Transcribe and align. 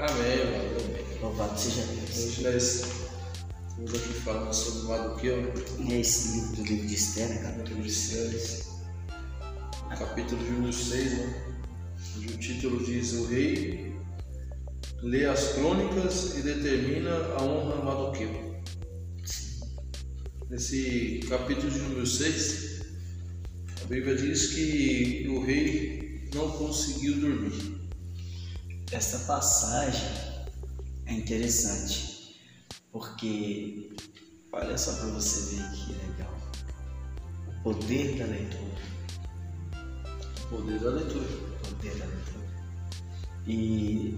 Amém, 0.00 0.38
mano. 0.44 0.76
Amém. 0.78 1.20
Louvado 1.20 1.58
seja 1.58 1.82
Deus. 1.82 2.18
Hoje 2.24 2.42
nós 2.44 2.64
estamos 3.68 3.94
aqui 3.94 4.12
falando 4.20 4.52
sobre 4.52 4.88
Maduqueu, 4.88 5.52
E 5.80 5.92
é 5.92 6.00
esse 6.00 6.36
livro 6.36 6.54
do 6.54 6.62
livro 6.62 6.86
de 6.86 6.94
Esther, 6.94 7.28
né, 7.28 7.38
capítulo 7.42 7.82
de 7.82 7.90
6. 7.90 8.68
Esther, 9.90 9.96
capítulo 9.96 10.44
de 10.44 10.50
número 10.52 10.72
6, 10.72 11.18
né? 11.18 11.56
Onde 12.16 12.32
o 12.32 12.38
título 12.38 12.84
diz: 12.84 13.12
O 13.14 13.26
rei 13.26 13.96
lê 15.02 15.26
as 15.26 15.54
crônicas 15.54 16.36
e 16.36 16.42
determina 16.42 17.16
a 17.36 17.42
honra 17.42 17.80
a 17.80 17.84
Maduqueu. 17.84 18.62
Nesse 20.48 21.18
capítulo 21.28 21.72
de 21.72 21.78
número 21.80 22.06
6, 22.06 22.82
a 23.82 23.86
Bíblia 23.86 24.14
diz 24.14 24.54
que 24.54 25.26
o 25.28 25.44
rei 25.44 26.30
não 26.32 26.52
conseguiu 26.52 27.16
dormir. 27.16 27.77
Essa 28.90 29.18
passagem 29.26 30.08
é 31.04 31.12
interessante, 31.12 32.40
porque 32.90 33.90
olha 34.50 34.78
só 34.78 34.92
para 34.94 35.08
você 35.08 35.56
ver 35.56 35.70
que 35.72 35.92
legal. 35.92 36.34
O 37.46 37.62
poder 37.62 38.16
da 38.16 38.24
leitura. 38.24 38.78
O 40.42 40.56
poder 40.56 40.78
da 40.78 40.90
leitura. 40.90 41.28
O 41.28 41.68
poder 41.68 41.98
da 41.98 42.06
leitura. 42.06 42.38
E 43.46 44.16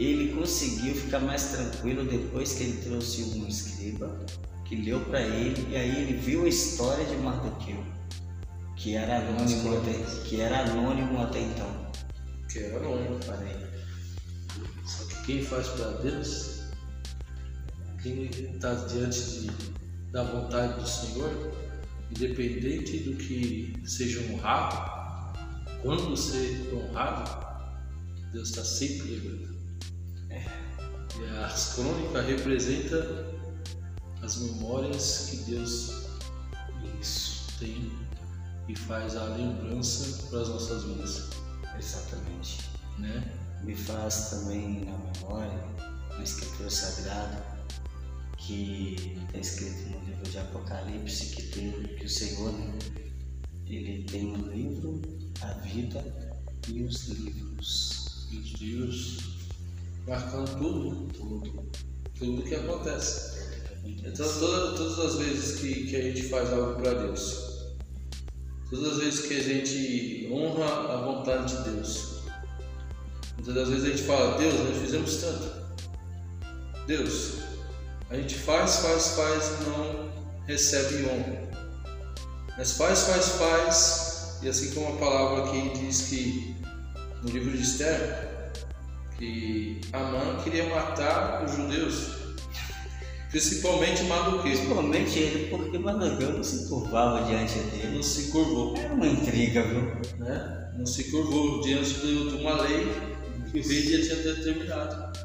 ele 0.00 0.34
conseguiu 0.34 0.94
ficar 0.94 1.20
mais 1.20 1.52
tranquilo 1.52 2.04
depois 2.04 2.54
que 2.54 2.64
ele 2.64 2.82
trouxe 2.82 3.22
um 3.22 3.46
escriba 3.46 4.26
que 4.64 4.74
leu 4.74 4.98
para 5.04 5.20
ele 5.20 5.64
e 5.70 5.76
aí 5.76 6.02
ele 6.02 6.14
viu 6.14 6.44
a 6.44 6.48
história 6.48 7.04
de 7.04 7.16
Mardoqueu, 7.18 7.84
que 8.74 8.96
era 8.96 9.18
anônimo 9.18 9.78
até, 9.78 9.92
que 10.24 10.40
era 10.40 10.60
anônimo 10.64 11.22
até 11.22 11.40
então. 11.40 11.86
Que 12.50 12.58
era 12.58 12.78
anônimo. 12.78 13.20
Para 13.24 13.42
ele. 13.44 13.56
Só 13.56 13.70
que 13.70 13.75
quem 15.26 15.42
faz 15.44 15.66
para 15.70 15.90
Deus, 16.02 16.60
quem 18.00 18.26
está 18.26 18.74
diante 18.74 19.40
de, 19.40 19.50
da 20.12 20.22
vontade 20.22 20.80
do 20.80 20.88
Senhor, 20.88 21.52
independente 22.10 22.98
do 23.00 23.16
que 23.16 23.74
seja 23.84 24.20
honrado, 24.32 25.28
quando 25.82 26.16
ser 26.16 26.72
honrado, 26.72 27.44
Deus 28.32 28.50
está 28.50 28.64
sempre 28.64 29.16
lembrando. 29.16 29.56
E 30.30 31.44
as 31.44 31.74
crônicas 31.74 32.24
representam 32.24 33.02
as 34.22 34.36
memórias 34.36 35.28
que 35.30 35.50
Deus 35.50 36.06
tem 37.58 37.90
e 38.68 38.76
faz 38.76 39.16
a 39.16 39.24
lembrança 39.24 40.28
para 40.28 40.42
as 40.42 40.48
nossas 40.48 40.84
vidas, 40.84 41.30
exatamente. 41.78 42.70
né? 42.98 43.45
Me 43.64 43.74
faz 43.74 44.30
também 44.30 44.84
na 44.84 44.96
memória, 44.98 45.64
na 46.16 46.22
escritura 46.22 46.70
sagrada, 46.70 47.44
que 48.38 49.16
está 49.26 49.38
escrito 49.38 49.90
no 49.90 50.04
livro 50.04 50.30
de 50.30 50.38
Apocalipse 50.38 51.26
que, 51.34 51.42
tem, 51.48 51.72
que 51.96 52.04
o 52.04 52.08
Senhor 52.08 52.52
né, 52.52 52.78
ele 53.66 54.04
tem 54.04 54.32
o 54.34 54.46
livro, 54.52 55.02
a 55.42 55.52
vida 55.66 56.04
e 56.68 56.82
os 56.82 57.08
livros. 57.08 58.28
E 58.30 58.36
os 58.38 58.52
livros 58.60 59.18
marcando 60.06 60.56
tudo, 60.58 61.08
tudo, 61.12 61.70
tudo 62.16 62.42
que 62.42 62.54
acontece. 62.54 63.36
Então, 63.84 64.28
toda- 64.38 64.76
todas 64.76 64.98
as 65.00 65.14
vezes 65.16 65.60
que, 65.60 65.86
que 65.86 65.96
a 65.96 66.02
gente 66.02 66.22
faz 66.24 66.52
algo 66.52 66.80
para 66.80 66.94
Deus, 66.94 67.66
todas 68.70 68.92
as 68.92 68.98
vezes 68.98 69.26
que 69.26 69.34
a 69.34 69.42
gente 69.42 70.28
honra 70.32 70.92
a 70.92 71.00
vontade 71.04 71.56
de 71.56 71.70
Deus, 71.70 72.15
muitas 73.36 73.54
das 73.54 73.68
vezes 73.68 73.84
a 73.84 73.88
gente 73.88 74.02
fala: 74.02 74.38
Deus, 74.38 74.54
nós 74.54 74.76
fizemos 74.78 75.16
tanto. 75.16 75.66
Deus, 76.86 77.38
a 78.10 78.16
gente 78.16 78.34
faz, 78.34 78.76
faz, 78.76 79.08
faz 79.16 79.52
e 79.60 79.64
não 79.70 80.12
recebe 80.46 81.04
honra. 81.06 81.46
Mas 82.56 82.72
faz, 82.72 83.02
faz, 83.02 83.28
faz, 83.30 84.38
e 84.42 84.48
assim 84.48 84.72
como 84.72 84.94
a 84.94 84.98
palavra 84.98 85.44
aqui 85.44 85.78
diz 85.78 86.02
que 86.02 86.56
no 87.22 87.30
livro 87.30 87.50
de 87.50 87.62
Esther, 87.62 88.52
que 89.18 89.80
Amã 89.92 90.38
queria 90.42 90.68
matar 90.68 91.44
os 91.44 91.52
judeus, 91.52 92.16
principalmente 93.30 94.04
Mardoqueu. 94.04 94.42
Principalmente 94.42 95.18
ele, 95.18 95.50
porque 95.50 95.78
Manoel 95.78 96.32
não 96.32 96.42
se 96.44 96.68
curvava 96.68 97.26
diante 97.26 97.58
dele. 97.58 97.96
Não 97.96 98.02
se 98.02 98.30
curvou, 98.30 98.76
Era 98.76 98.94
uma 98.94 99.06
intriga, 99.06 99.62
viu? 99.62 99.80
né? 100.18 100.72
Não 100.76 100.86
se 100.86 101.10
curvou 101.10 101.60
diante 101.62 101.94
de 101.94 102.36
uma 102.40 102.62
lei 102.62 102.86
o 103.58 103.68
rei 103.68 103.82
já 103.82 104.14
tinha 104.14 104.34
determinado. 104.34 105.18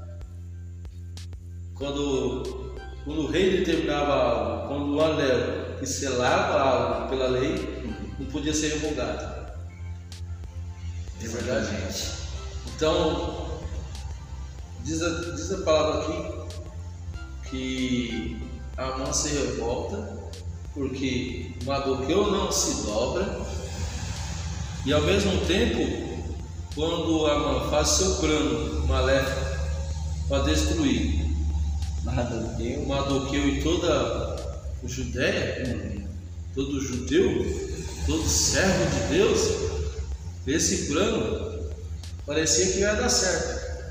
Quando, 1.75 2.75
quando 3.03 3.21
o 3.21 3.27
rei 3.27 3.57
determinava 3.57 4.13
algo, 4.13 4.67
quando 4.67 4.95
o 4.95 5.01
anel 5.01 5.77
que 5.79 5.85
selava 5.85 6.59
algo 6.59 7.09
pela 7.09 7.27
lei, 7.27 7.55
não 8.19 8.25
podia 8.27 8.53
ser 8.53 8.73
revogado. 8.73 9.51
É 11.23 11.27
verdade? 11.27 11.65
Exatamente. 11.65 12.21
Então, 12.75 13.61
diz 14.83 15.01
a, 15.01 15.09
diz 15.31 15.51
a 15.51 15.61
palavra 15.63 16.01
aqui 16.01 16.51
que 17.49 18.41
Amã 18.77 19.11
se 19.11 19.29
revolta 19.29 20.21
porque 20.73 21.51
Mardoqueu 21.65 22.31
não 22.31 22.51
se 22.51 22.85
dobra 22.85 23.41
e 24.85 24.93
ao 24.93 25.01
mesmo 25.01 25.45
tempo, 25.45 26.10
quando 26.75 27.27
Amã 27.27 27.69
faz 27.69 27.87
seu 27.89 28.15
plano 28.15 28.87
maléfico 28.87 29.41
para 30.29 30.43
destruir 30.43 31.21
Manoel, 32.03 32.85
Mardoqueu 32.87 33.47
e 33.47 33.61
toda 33.61 34.35
a 34.83 34.87
Judéia, 34.87 36.07
todo 36.55 36.81
judeu, 36.81 37.45
todo 38.07 38.27
servo 38.27 38.89
de 38.89 39.15
Deus, 39.15 39.39
esse 40.47 40.87
plano 40.87 41.69
parecia 42.25 42.71
que 42.71 42.79
ia 42.79 42.95
dar 42.95 43.09
certo. 43.09 43.83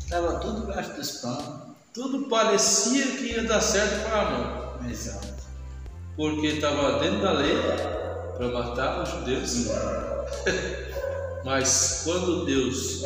estava 0.00 0.40
tudo 0.40 0.62
debaixo 0.62 0.94
dos 0.94 1.10
panos. 1.18 1.64
Tudo 1.92 2.28
parecia 2.28 3.06
que 3.06 3.26
ia 3.26 3.44
dar 3.44 3.60
certo 3.60 4.02
para 4.02 4.22
Amã, 4.22 4.90
Exato. 4.90 5.28
porque 6.16 6.48
estava 6.48 6.98
dentro 6.98 7.22
da 7.22 7.32
lei 7.32 7.54
para 8.36 8.48
matar 8.48 9.04
os 9.04 9.10
judeus. 9.10 9.68
Mas 11.44 12.00
quando 12.04 12.46
Deus 12.46 13.04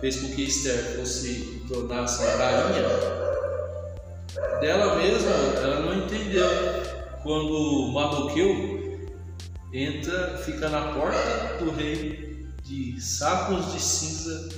fez 0.00 0.16
com 0.20 0.28
que 0.28 0.44
Esther 0.44 0.96
fosse 0.96 1.62
tornar-se 1.68 2.24
rainha, 2.24 2.88
dela 4.60 4.96
mesma 4.96 5.30
ela 5.30 5.80
não 5.80 6.04
entendeu. 6.04 6.48
Quando 7.22 7.90
Mardoqueu 7.92 9.08
entra, 9.72 10.38
fica 10.38 10.68
na 10.68 10.92
porta 10.92 11.58
do 11.58 11.70
rei 11.72 12.46
de 12.62 13.00
sacos 13.00 13.72
de 13.72 13.80
cinza 13.80 14.50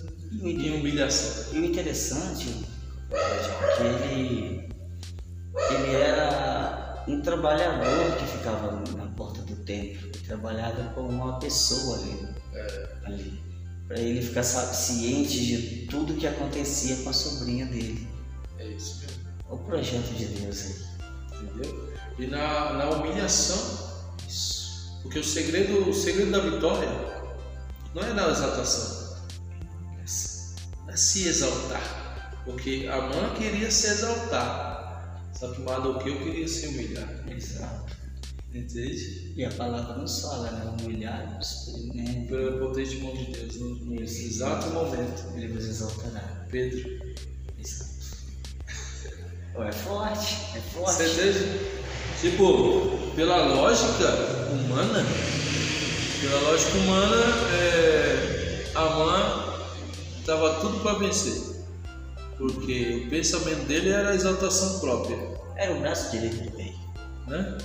e 0.42 0.70
humilhação. 0.70 1.54
E 1.54 1.60
o 1.60 1.64
interessante 1.64 2.66
é 3.10 3.76
que 3.76 3.82
ele, 4.14 4.68
ele 5.70 5.94
era 5.94 7.04
um 7.08 7.22
trabalhador 7.22 8.16
que 8.18 8.26
ficava 8.26 8.72
na 8.72 9.05
porta 9.66 9.82
do 9.86 9.96
templo. 9.96 10.08
Ele 10.08 10.26
trabalhava 10.26 10.94
como 10.94 11.08
uma 11.08 11.38
pessoa 11.38 11.98
ali. 11.98 12.28
ali 13.04 13.46
para 13.86 14.00
ele 14.00 14.20
ficar 14.20 14.42
sabe, 14.42 14.74
ciente 14.74 15.46
de 15.46 15.86
tudo 15.86 16.14
que 16.14 16.26
acontecia 16.26 16.96
com 17.04 17.10
a 17.10 17.12
sobrinha 17.12 17.66
dele. 17.66 18.08
É 18.58 18.66
isso 18.66 19.00
mesmo. 19.00 19.22
O 19.48 19.58
projeto 19.58 20.12
de 20.14 20.26
Deus 20.26 20.64
aí. 20.64 21.40
Entendeu? 21.40 21.92
E 22.18 22.26
na, 22.26 22.72
na 22.72 22.90
humilhação. 22.90 23.86
Porque 25.02 25.20
o 25.20 25.24
segredo, 25.24 25.88
o 25.88 25.94
segredo 25.94 26.32
da 26.32 26.40
vitória 26.40 26.88
não 27.94 28.02
é 28.02 28.12
na 28.12 28.28
exaltação, 28.28 29.24
é 30.88 30.96
se 30.96 31.28
exaltar. 31.28 32.42
Porque 32.44 32.88
Amã 32.90 33.34
queria 33.34 33.70
se 33.70 33.86
exaltar, 33.86 35.22
só 35.32 35.52
que 35.52 35.60
Mardoqueu 35.60 36.18
queria 36.18 36.48
se 36.48 36.66
humilhar. 36.66 37.08
Exato. 37.30 37.95
Entende? 38.54 39.32
E 39.36 39.44
a 39.44 39.50
palavra 39.50 39.96
nos 39.98 40.20
fala, 40.22 40.50
né? 40.50 40.74
Humilhar-nos, 40.80 41.74
né? 41.94 42.26
Pela 42.28 42.58
potente 42.58 42.96
mão 42.98 43.14
de 43.14 43.26
Deus, 43.32 43.80
nesse 43.82 44.26
exato 44.28 44.68
momento. 44.70 45.24
Ele 45.36 45.48
vos 45.48 45.66
exaltará. 45.66 46.46
Pedro, 46.50 47.14
Exato. 47.58 47.96
É 49.58 49.72
forte, 49.72 50.36
é 50.54 50.60
forte. 50.60 51.02
você 51.02 51.30
entende? 51.30 51.76
Tipo, 52.20 53.12
pela 53.14 53.46
lógica 53.46 54.08
humana, 54.50 55.04
pela 56.20 56.40
lógica 56.42 56.78
humana, 56.78 57.16
é, 57.52 58.70
Amã 58.74 59.54
estava 60.20 60.60
tudo 60.60 60.80
para 60.80 60.98
vencer. 60.98 61.56
Porque 62.38 63.04
o 63.06 63.10
pensamento 63.10 63.66
dele 63.66 63.90
era 63.90 64.10
a 64.10 64.14
exaltação 64.14 64.78
própria. 64.80 65.16
Era 65.56 65.74
o 65.74 65.80
braço 65.80 66.10
direito 66.10 66.50
do 66.50 66.56
rei. 66.58 66.74
né? 67.26 67.58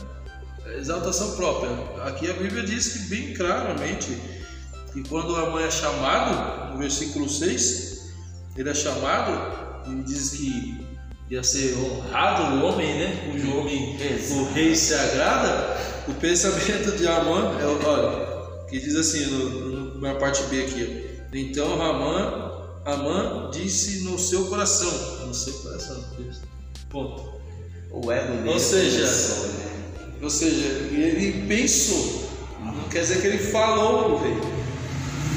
Exaltação 0.78 1.36
própria. 1.36 1.72
Aqui 2.06 2.30
a 2.30 2.34
Bíblia 2.34 2.64
diz 2.64 2.94
que 2.94 3.00
bem 3.10 3.34
claramente 3.34 4.18
que 4.94 5.08
quando 5.08 5.36
a 5.36 5.50
mãe 5.50 5.66
é 5.66 5.72
chamado, 5.72 6.74
no 6.74 6.80
versículo 6.80 7.30
6, 7.30 8.12
ele 8.58 8.70
é 8.70 8.74
chamado 8.74 9.90
e 9.90 10.04
diz 10.04 10.32
que 10.32 10.86
ia 11.30 11.44
ser 11.44 11.76
honrado 11.78 12.56
o 12.56 12.66
homem, 12.66 12.94
né? 13.00 13.32
Cujo 13.32 13.58
homem 13.58 13.98
o 14.32 14.54
rei 14.54 14.76
se 14.76 14.94
agrada. 14.94 15.78
O 16.08 16.14
pensamento 16.16 16.98
de 16.98 17.08
Amã 17.08 17.58
é, 17.60 17.88
olha, 17.88 18.68
que 18.68 18.80
diz 18.80 18.96
assim 18.96 19.26
no, 19.28 19.50
no, 19.50 20.02
na 20.02 20.16
parte 20.16 20.44
B 20.44 20.62
aqui. 20.64 21.10
Então 21.34 21.78
Ramã, 21.78 22.52
Amã 22.86 23.50
disse 23.52 24.04
no 24.04 24.20
seu 24.20 24.46
coração, 24.48 24.92
no 25.26 25.34
seu 25.34 25.54
coração, 25.54 26.04
ponto. 26.90 27.40
O 27.92 28.12
ego. 28.12 28.50
Ou 28.50 28.60
seja, 28.60 29.06
ou 30.22 30.30
seja, 30.30 30.66
ele 30.92 31.48
pensou. 31.48 32.30
Não 32.60 32.90
quer 32.90 33.02
dizer 33.02 33.22
que 33.22 33.28
ele 33.28 33.40
falou 33.40 34.14
o 34.14 34.24
rei. 34.24 34.38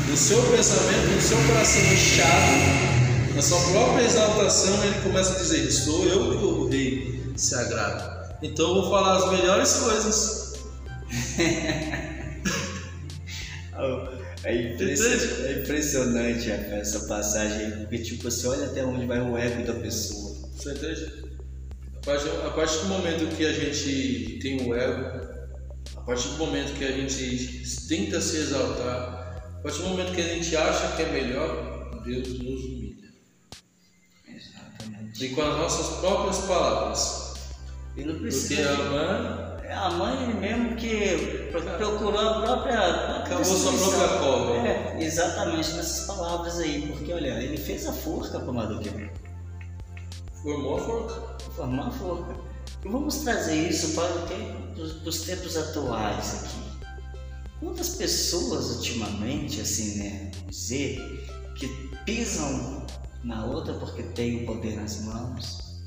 No 0.08 0.16
seu 0.16 0.42
pensamento, 0.42 1.14
no 1.14 1.20
seu 1.20 1.38
coração 1.46 1.82
inchado, 1.92 3.34
na 3.34 3.42
sua 3.42 3.60
própria 3.72 4.04
exaltação, 4.04 4.84
ele 4.84 5.00
começa 5.02 5.34
a 5.34 5.38
dizer: 5.38 5.70
Sou 5.70 6.04
eu 6.04 6.38
que 6.38 6.44
o 6.44 6.68
rei 6.68 7.32
se 7.36 7.54
agrada. 7.54 8.36
Então 8.42 8.68
eu 8.68 8.74
vou 8.82 8.90
falar 8.90 9.16
as 9.16 9.30
melhores 9.30 9.72
coisas. 9.74 10.54
É 14.44 14.54
impressionante, 14.54 15.46
é 15.46 15.62
impressionante 15.62 16.50
essa 16.50 17.00
passagem, 17.06 17.70
porque 17.78 17.98
tipo, 17.98 18.24
você 18.24 18.46
olha 18.46 18.66
até 18.66 18.84
onde 18.84 19.06
vai 19.06 19.18
o 19.18 19.38
ego 19.38 19.66
da 19.66 19.72
pessoa. 19.72 20.36
Você 20.54 20.72
entende? 20.72 21.24
A 22.04 22.06
partir, 22.06 22.28
a 22.46 22.50
partir 22.50 22.78
do 22.80 22.84
momento 22.88 23.34
que 23.36 23.46
a 23.46 23.52
gente 23.52 24.38
tem 24.42 24.60
o 24.68 24.74
ego, 24.74 25.26
a 25.96 26.00
partir 26.02 26.28
do 26.28 26.36
momento 26.36 26.74
que 26.76 26.84
a 26.84 26.92
gente 26.92 27.86
tenta 27.88 28.20
se 28.20 28.36
exaltar, 28.36 29.42
a 29.58 29.62
partir 29.62 29.78
do 29.82 29.88
momento 29.88 30.12
que 30.14 30.20
a 30.20 30.28
gente 30.34 30.54
acha 30.54 30.96
que 30.96 31.02
é 31.02 31.06
melhor, 31.10 32.02
Deus 32.04 32.28
nos 32.40 32.64
humilha. 32.64 33.08
Exatamente. 34.28 35.24
E 35.24 35.28
com 35.30 35.40
as 35.42 35.56
nossas 35.56 36.00
próprias 36.00 36.38
palavras. 36.40 37.34
E 37.96 38.04
não 38.04 38.18
precisa. 38.18 38.68
Porque 38.76 38.82
a 38.82 38.90
mãe 38.90 39.54
É 39.66 39.72
a 39.72 39.90
mãe 39.90 40.34
mesmo 40.34 40.76
que 40.76 41.48
pro- 41.50 41.62
procurou 41.62 42.20
a 42.20 42.42
própria. 42.42 43.16
Acabou 43.22 43.44
sua 43.46 43.72
própria 43.72 44.18
cova. 44.18 44.56
É, 44.68 44.96
exatamente 45.02 45.72
nessas 45.72 46.06
palavras 46.06 46.58
aí, 46.58 46.86
porque 46.92 47.10
olha, 47.14 47.40
ele 47.42 47.56
fez 47.56 47.86
a 47.86 47.92
forca 47.94 48.38
para 48.40 48.52
Maduqueiro. 48.52 49.10
formou 50.42 50.76
a 50.76 50.80
forca. 50.82 51.33
Formar 51.54 51.90
forca. 51.92 52.34
Vamos 52.84 53.18
trazer 53.18 53.68
isso 53.68 53.94
para 53.94 54.14
o 54.14 54.26
tempo, 54.26 54.74
para 54.74 55.08
os 55.08 55.20
tempos 55.22 55.56
atuais 55.56 56.44
aqui. 56.44 56.88
Quantas 57.60 57.90
pessoas 57.90 58.76
ultimamente, 58.76 59.60
assim, 59.60 59.98
né, 59.98 60.30
dizer, 60.48 60.98
que 61.56 61.68
pisam 62.04 62.84
na 63.22 63.44
outra 63.46 63.72
porque 63.74 64.02
tem 64.02 64.42
o 64.42 64.46
poder 64.46 64.76
nas 64.76 65.00
mãos, 65.02 65.82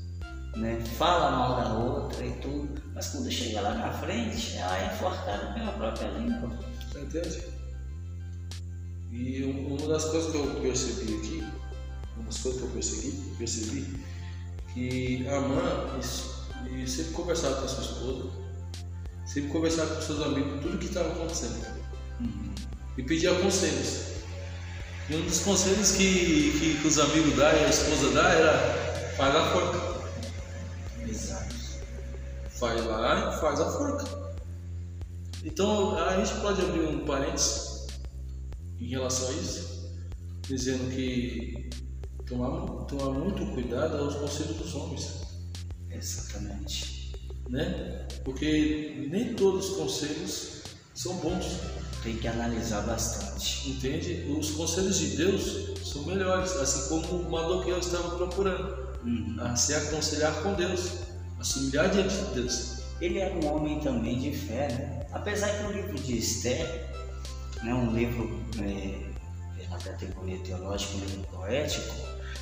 né, 0.56 0.80
fala 0.96 1.30
mal 1.30 1.56
da 1.56 1.74
outra 1.74 2.26
e 2.26 2.32
tudo, 2.40 2.82
mas 2.94 3.08
quando 3.10 3.30
chega 3.30 3.60
lá 3.60 3.74
na 3.74 3.92
frente, 3.92 4.56
ela 4.56 4.76
é 4.76 4.94
enforcada 4.94 5.52
pela 5.54 5.72
própria 5.72 6.08
língua. 6.08 6.58
Você 6.90 7.00
entende? 7.00 7.42
E 9.12 9.44
um- 9.44 9.76
uma 9.76 9.88
das 9.88 10.04
coisas 10.06 10.32
que 10.32 10.36
eu 10.38 10.60
percebi 10.60 11.14
aqui, 11.14 11.44
uma 12.16 12.24
das 12.24 12.38
coisas 12.38 12.60
que 12.60 12.66
eu 12.66 12.72
percebi, 12.72 13.12
percebi 13.38 14.04
que 14.78 15.26
a 15.28 15.40
mãe 15.40 16.00
e, 16.70 16.84
e 16.84 16.88
sempre 16.88 17.12
conversava 17.12 17.56
com 17.56 17.64
a 17.64 17.68
sua 17.68 17.82
esposa, 17.82 18.30
sempre 19.26 19.50
conversava 19.50 19.96
com 19.96 20.02
seus 20.02 20.22
amigos, 20.22 20.62
tudo 20.62 20.78
que 20.78 20.86
estava 20.86 21.08
acontecendo. 21.10 21.66
E 22.96 23.02
pedia 23.02 23.34
conselhos. 23.34 24.18
E 25.10 25.16
um 25.16 25.22
dos 25.22 25.40
conselhos 25.40 25.92
que, 25.92 26.52
que, 26.58 26.78
que 26.80 26.86
os 26.86 26.98
amigos 26.98 27.34
dão 27.34 27.50
e 27.50 27.64
a 27.64 27.68
esposa 27.68 28.10
dá 28.10 28.28
era 28.28 29.14
paga 29.16 29.40
a 29.40 29.52
forca. 29.52 30.00
Exato. 31.08 31.54
Faz 32.50 32.84
lá 32.84 33.34
e 33.34 33.40
faz 33.40 33.60
a 33.60 33.70
forca. 33.70 34.32
Então 35.44 35.98
a 35.98 36.16
gente 36.16 36.40
pode 36.40 36.60
abrir 36.60 36.80
um 36.80 37.04
parênteses 37.04 37.86
em 38.80 38.88
relação 38.88 39.28
a 39.28 39.32
isso, 39.32 39.92
dizendo 40.42 40.90
que 40.90 41.70
tomar, 42.28 42.84
tomar 42.84 43.10
muito 43.18 43.46
cuidado 43.54 43.96
aos 43.96 44.14
conselhos 44.16 44.56
dos 44.56 44.74
homens, 44.74 45.08
Exatamente. 45.90 47.12
né? 47.48 48.06
Porque 48.24 49.06
nem 49.10 49.34
todos 49.34 49.70
os 49.70 49.76
conselhos 49.76 50.62
são 50.94 51.14
bons, 51.16 51.60
Tem 52.02 52.16
que 52.16 52.28
analisar 52.28 52.82
bastante. 52.82 53.70
entende? 53.70 54.24
Os 54.38 54.50
conselhos 54.52 54.98
de 54.98 55.16
Deus 55.16 55.70
são 55.84 56.04
melhores, 56.04 56.52
assim 56.52 56.88
como 56.88 57.22
o 57.22 57.30
Madoqueu 57.30 57.78
estava 57.78 58.16
procurando, 58.16 58.88
Uhum. 59.04 59.36
a 59.40 59.54
se 59.56 59.74
aconselhar 59.74 60.42
com 60.42 60.54
Deus, 60.54 60.90
a 61.38 61.44
se 61.44 61.58
humilhar 61.60 61.90
diante 61.90 62.14
de 62.14 62.34
Deus. 62.34 62.78
Ele 63.00 63.18
era 63.20 63.34
um 63.34 63.46
homem 63.54 63.80
também 63.80 64.18
de 64.18 64.32
fé, 64.36 64.68
né? 64.68 65.06
Apesar 65.12 65.48
que 65.56 65.64
o 65.66 65.72
livro 65.72 65.94
de 66.02 66.18
Esther, 66.18 66.88
né, 67.62 67.72
um 67.74 67.92
livro 67.94 68.40
é, 68.60 69.08
pela 69.56 69.78
categoria 69.78 70.38
teológica, 70.40 70.96
um 70.96 71.00
livro 71.00 71.22
poético, 71.32 71.94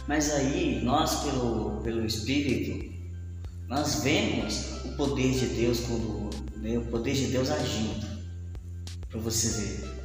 mas 0.07 0.31
aí 0.33 0.81
nós, 0.85 1.25
pelo, 1.25 1.81
pelo 1.83 2.05
Espírito, 2.07 2.95
nós 3.69 4.03
vemos 4.03 4.85
o 4.85 4.97
poder 4.97 5.33
de 5.33 5.47
Deus 5.47 5.81
quando 5.81 6.31
né, 6.57 6.79
o 6.79 6.85
poder 6.87 7.15
de 7.15 7.27
Deus 7.27 7.51
agindo. 7.51 8.07
Para 9.09 9.21
você 9.21 9.49
ver. 9.61 9.97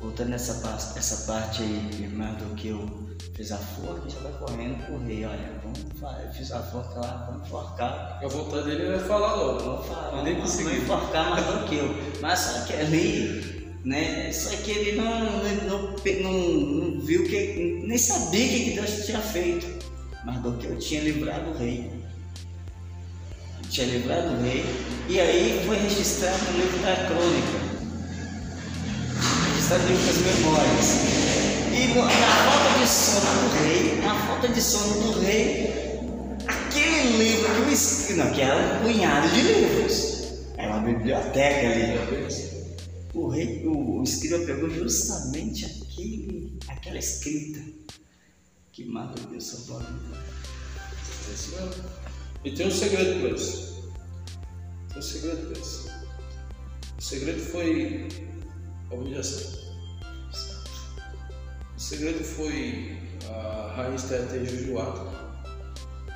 Voltando 0.00 0.28
nessa 0.28 0.54
parte, 0.66 0.96
essa 0.98 1.26
parte 1.30 1.60
aí, 1.62 2.08
mais 2.14 2.36
do 2.38 2.54
que 2.54 2.68
eu 2.68 3.08
fiz 3.34 3.50
a 3.50 3.56
forca, 3.56 4.08
já 4.08 4.20
vai 4.20 4.32
correndo 4.32 5.04
rei. 5.06 5.24
Olha, 5.24 5.60
vamos, 5.62 5.80
fa- 6.00 6.20
eu 6.24 6.32
fiz 6.32 6.52
a 6.52 6.62
forca 6.62 7.00
lá, 7.00 7.26
vamos 7.28 7.46
enforcar. 7.48 8.20
A 8.22 8.28
vontade 8.28 8.64
dele 8.66 8.86
era 8.86 9.00
falar 9.00 9.34
logo, 9.34 9.58
Vou 9.60 9.82
falar, 9.82 10.18
Eu 10.18 10.22
nem 10.24 10.34
não 10.34 10.42
consegui. 10.42 10.64
vai 10.64 10.76
enforcar 10.78 11.30
mais 11.30 11.44
do 11.46 11.68
que 11.68 11.74
eu. 11.76 11.88
Mas 12.22 12.38
só 12.38 12.64
que 12.66 12.74
ali, 12.74 13.57
né? 13.84 14.30
Só 14.32 14.50
que 14.50 14.70
ele 14.70 14.92
não, 15.00 15.04
não, 15.20 15.42
não, 15.42 16.22
não, 16.22 16.32
não 16.32 17.00
viu 17.00 17.24
que. 17.24 17.82
nem 17.86 17.98
sabia 17.98 18.44
o 18.44 18.48
que 18.48 18.70
Deus 18.74 19.06
tinha 19.06 19.20
feito. 19.20 19.66
Mas 20.24 20.40
do 20.42 20.52
que 20.58 20.66
eu 20.66 20.78
tinha 20.78 21.00
livrado 21.02 21.50
o 21.50 21.56
rei. 21.58 21.90
Tinha 23.70 23.86
livrado 23.86 24.34
o 24.34 24.42
rei. 24.42 24.64
E 25.08 25.20
aí 25.20 25.62
foi 25.66 25.76
registrado 25.78 26.38
no 26.52 26.58
livro 26.58 26.78
da 26.78 26.96
crônica. 27.06 27.68
Registrado 29.54 29.84
no 29.84 29.90
livro 29.90 30.06
das 30.06 30.16
memórias. 30.36 31.18
E 31.70 31.94
na 31.94 32.50
falta 32.50 32.78
de 32.80 32.88
sono 32.88 33.48
do 33.48 33.62
rei, 33.62 34.00
na 34.02 34.14
falta 34.26 34.48
de 34.48 34.60
sono 34.60 35.00
do 35.12 35.20
rei, 35.20 35.70
aquele 36.46 37.16
livro 37.18 37.54
que 37.54 37.60
o 37.60 37.72
es- 37.72 38.16
não, 38.16 38.30
que 38.32 38.40
era 38.40 38.56
um 38.56 38.82
punhado 38.82 39.28
de 39.28 39.42
livros. 39.42 40.18
Era 40.56 40.72
uma 40.76 40.80
biblioteca 40.80 41.68
ali. 41.68 42.57
O 43.18 43.26
rei, 43.26 43.66
o, 43.66 43.98
o 43.98 44.02
escriba 44.04 44.38
pegou 44.46 44.70
justamente 44.70 45.64
aquele, 45.64 46.56
aquela 46.68 46.98
escrita 46.98 47.60
que 48.70 48.84
mata 48.84 49.20
Deus 49.26 49.42
sobre 49.42 49.84
a 49.84 49.90
vida. 49.90 50.16
É 51.28 51.34
isso 51.34 51.50
mesmo. 51.50 51.84
E 52.44 52.52
tem 52.52 52.68
um 52.68 52.70
segredo 52.70 53.20
para 53.20 53.30
isso. 53.30 53.90
Tem 54.90 54.98
um 54.98 55.02
segredo 55.02 55.50
para 55.50 55.60
isso. 55.60 55.90
O 56.96 57.02
segredo 57.02 57.40
foi 57.40 58.08
a 58.88 58.94
humilhação. 58.94 59.58
O 61.76 61.80
segredo 61.80 62.22
foi 62.22 62.98
a 63.28 63.92
Esther 63.96 64.28
ter 64.28 64.46
jejuado. 64.46 65.10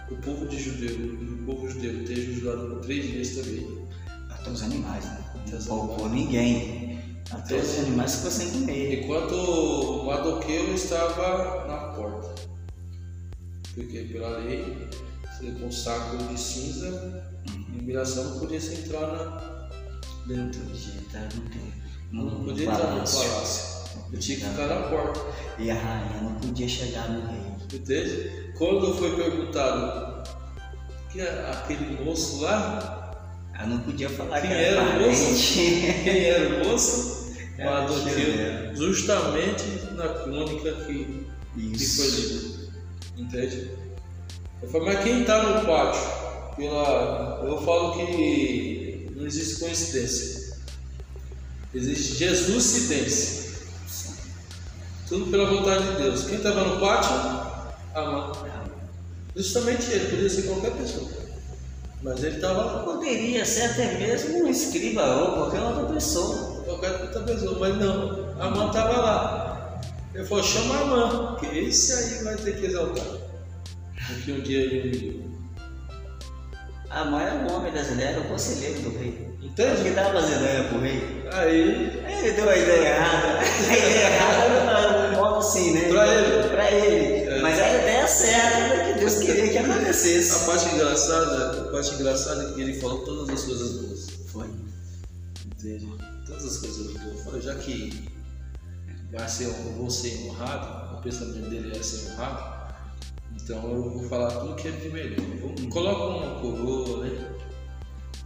O 0.08 0.16
povo 0.18 0.46
de 0.46 0.56
judeu, 0.56 0.94
o 0.94 1.46
povo 1.46 1.68
judeu 1.68 2.04
ter 2.04 2.14
jejuado 2.14 2.68
por 2.68 2.80
três 2.82 3.04
dias 3.10 3.30
também. 3.30 3.88
Até 4.30 4.50
os 4.50 4.62
animais, 4.62 5.04
né? 5.04 5.32
Não 5.50 5.66
poupou 5.66 6.08
ninguém. 6.08 6.81
Até 7.32 7.56
os 7.56 7.78
animais 7.78 8.14
ficou 8.16 8.30
sem 8.30 8.50
comer. 8.50 9.02
Enquanto 9.04 9.34
o 9.34 10.06
Madoqueu 10.06 10.74
estava 10.74 11.66
na 11.66 11.76
porta. 11.94 12.34
Porque 13.74 14.00
pela 14.12 14.38
lei, 14.38 14.88
você 15.24 15.50
com 15.52 15.66
um 15.66 15.72
saco 15.72 16.16
de 16.18 16.38
cinza, 16.38 17.24
imigração 17.68 18.24
não 18.24 18.38
podia 18.40 18.60
se 18.60 18.74
entrar 18.74 19.06
na, 19.06 19.68
dentro. 20.26 20.60
Podia 20.60 20.94
entrar 21.00 21.28
no. 21.34 21.42
Não, 22.12 22.24
No, 22.38 22.44
podia 22.44 22.64
entrar 22.64 22.90
no 22.90 22.96
palácio. 22.98 23.72
Eu 24.12 24.18
tinha 24.18 24.38
que 24.38 24.44
ficar 24.44 24.66
na 24.66 24.88
porta. 24.88 25.20
E 25.58 25.70
a 25.70 25.74
rainha 25.74 26.20
não 26.22 26.34
podia 26.34 26.68
chegar 26.68 27.08
no 27.10 27.26
rei. 27.26 27.40
Entende? 27.72 28.52
Quando 28.58 28.94
foi 28.94 29.16
perguntado 29.16 30.22
que 31.10 31.20
aquele 31.22 32.04
moço 32.04 32.42
lá, 32.42 32.98
Ela 33.54 33.66
não 33.66 33.78
podia 33.80 34.08
falar 34.10 34.40
Quem 34.40 34.50
que 34.50 34.56
era 34.56 34.82
era 34.82 35.02
o 35.02 35.06
moço? 35.08 35.54
quem 36.04 36.24
era 36.24 36.62
o 36.62 36.68
moço? 36.68 37.20
Madoqueu. 37.64 38.14
Chileno. 38.14 38.76
Justamente 38.76 39.64
na 39.94 40.08
crônica 40.08 40.72
que 40.86 41.22
que 41.54 41.86
foi 41.86 42.06
lido. 42.08 42.72
Entende? 43.16 43.70
Eu 44.62 44.68
falo, 44.68 44.86
mas 44.86 45.02
quem 45.04 45.20
está 45.20 45.42
no 45.42 45.66
pátio? 45.66 46.00
Pela, 46.56 47.42
eu 47.46 47.60
falo 47.62 47.94
que 47.94 49.10
não 49.14 49.26
existe 49.26 49.60
coincidência. 49.60 50.56
Existe 51.74 52.14
Jesuscidência. 52.16 53.42
Tudo 55.08 55.30
pela 55.30 55.46
vontade 55.46 55.88
de 55.88 56.02
Deus. 56.02 56.24
Quem 56.24 56.36
estava 56.36 56.64
no 56.64 56.80
pátio? 56.80 57.10
Amã. 57.94 58.32
Justamente 59.34 59.90
ele, 59.90 60.10
podia 60.10 60.28
ser 60.28 60.42
qualquer 60.42 60.72
pessoa. 60.72 61.10
Mas 62.02 62.22
ele 62.22 62.36
estava. 62.36 62.84
Poderia 62.84 63.44
ser 63.44 63.62
até 63.62 63.98
mesmo 63.98 64.44
um 64.44 64.48
escriba 64.48 65.04
ou 65.16 65.34
qualquer 65.34 65.62
outra 65.62 65.94
pessoa. 65.94 66.51
Qualquer 66.82 67.00
outra 67.00 67.20
pessoa, 67.20 67.58
mas 67.60 67.76
não. 67.76 68.34
Amã 68.40 68.66
estava 68.66 68.96
lá. 68.98 69.80
Ele 70.12 70.24
falou, 70.24 70.42
chama 70.42 70.80
Amã, 70.80 71.36
que 71.38 71.46
esse 71.46 71.92
aí 71.92 72.24
vai 72.24 72.34
ter 72.34 72.56
que 72.56 72.66
exaltar. 72.66 73.06
Porque 74.08 74.32
um 74.32 74.40
dia 74.40 74.64
ele 74.64 74.90
me 74.90 75.32
A 76.90 77.04
mãe 77.04 77.24
era 77.24 77.36
um 77.36 77.52
homem 77.52 77.70
brasileiro, 77.70 78.14
era 78.14 78.20
o 78.20 78.24
conselheiro 78.24 78.80
do 78.80 78.98
rei. 78.98 79.28
Entende? 79.40 79.80
Ele 79.80 79.90
dava 79.90 80.18
as 80.18 80.28
ideias 80.28 80.66
pro 80.66 80.80
rei. 80.80 81.22
Aí, 81.32 82.02
Aí 82.04 82.26
Ele 82.26 82.32
deu 82.32 82.50
a 82.50 82.56
ideia 82.56 82.88
errada. 82.88 83.38
A 83.70 83.76
ideia 83.78 84.06
errada 84.08 85.16
modo 85.16 85.36
assim, 85.36 85.72
né? 85.74 85.88
Pra 85.88 86.06
ele. 86.08 86.48
Pra 86.48 86.72
ele. 86.72 87.28
É. 87.28 87.40
Mas 87.42 87.60
a 87.60 87.68
ideia 87.68 88.08
certa 88.08 88.92
que 88.92 88.98
Deus 88.98 89.18
queria 89.18 89.48
que 89.48 89.58
a 89.58 89.60
acontecesse. 89.60 90.46
parte 90.46 90.74
engraçada, 90.74 91.60
a 91.60 91.64
parte 91.70 91.94
engraçada 91.94 92.42
é 92.42 92.52
que 92.54 92.60
ele 92.60 92.80
falou 92.80 93.04
todas 93.04 93.28
as 93.28 93.44
coisas 93.44 93.72
boas. 93.72 94.06
Foi. 94.32 94.50
Entende? 95.46 96.11
Todas 96.26 96.44
as 96.44 96.58
coisas 96.58 96.92
boas. 96.96 97.24
Falou, 97.24 97.40
já 97.40 97.54
que 97.56 98.08
vai 99.12 99.28
ser, 99.28 99.44
eu 99.44 99.52
vou 99.74 99.90
ser 99.90 100.16
honrado, 100.28 100.96
o 100.98 101.02
pensamento 101.02 101.50
dele 101.50 101.76
é 101.76 101.82
ser 101.82 102.10
honrado, 102.12 102.74
então 103.42 103.70
eu 103.72 103.90
vou 103.90 104.08
falar 104.08 104.30
tudo 104.30 104.54
que 104.54 104.68
é 104.68 104.70
de 104.70 104.88
melhor. 104.88 105.16
Coloca 105.70 106.04
uma 106.04 106.40
coroa, 106.40 107.04
né? 107.04 107.28